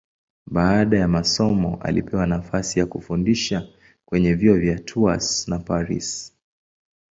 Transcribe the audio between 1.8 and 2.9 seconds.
alipewa nafasi ya